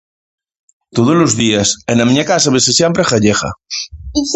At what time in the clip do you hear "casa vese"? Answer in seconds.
2.31-2.71